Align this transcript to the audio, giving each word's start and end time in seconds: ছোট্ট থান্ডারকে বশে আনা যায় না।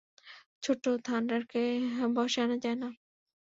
ছোট্ট 0.63 0.85
থান্ডারকে 1.05 1.63
বশে 2.15 2.39
আনা 2.45 2.57
যায় 2.63 2.77
না। 2.81 2.89